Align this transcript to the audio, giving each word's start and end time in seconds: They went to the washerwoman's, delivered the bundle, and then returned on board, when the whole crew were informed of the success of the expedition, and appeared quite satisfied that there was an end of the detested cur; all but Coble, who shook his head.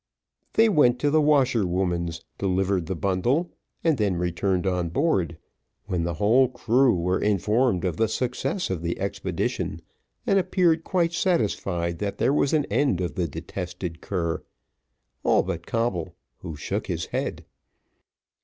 They 0.53 0.67
went 0.67 0.97
to 1.01 1.11
the 1.11 1.21
washerwoman's, 1.21 2.23
delivered 2.39 2.87
the 2.87 2.95
bundle, 2.95 3.51
and 3.83 3.99
then 3.99 4.15
returned 4.15 4.65
on 4.65 4.89
board, 4.89 5.37
when 5.85 6.05
the 6.05 6.15
whole 6.15 6.47
crew 6.49 6.95
were 6.95 7.19
informed 7.21 7.85
of 7.85 7.97
the 7.97 8.07
success 8.07 8.71
of 8.71 8.81
the 8.81 8.99
expedition, 8.99 9.79
and 10.25 10.39
appeared 10.39 10.83
quite 10.83 11.13
satisfied 11.13 11.99
that 11.99 12.17
there 12.17 12.33
was 12.33 12.51
an 12.51 12.65
end 12.65 12.99
of 12.99 13.13
the 13.13 13.27
detested 13.27 14.01
cur; 14.01 14.41
all 15.23 15.43
but 15.43 15.67
Coble, 15.67 16.15
who 16.39 16.55
shook 16.55 16.87
his 16.87 17.05
head. 17.13 17.45